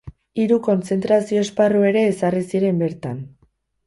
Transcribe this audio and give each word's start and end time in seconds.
Hiru 0.43 0.55
kontzentrazio-esparru 0.67 1.83
ere 1.89 2.01
ezarri 2.13 2.41
ziren 2.55 2.81
bertan. 2.85 3.21